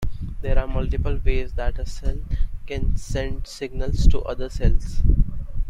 There 0.41 0.57
are 0.57 0.67
multiple 0.67 1.19
ways 1.23 1.53
that 1.53 1.77
a 1.77 1.85
cell 1.85 2.17
can 2.65 2.97
send 2.97 3.45
signals 3.45 4.07
to 4.07 4.23
other 4.23 4.49
cells. 4.49 4.99